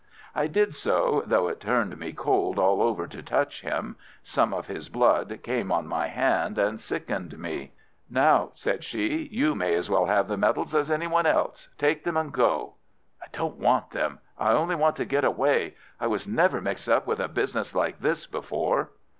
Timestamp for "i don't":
13.21-13.57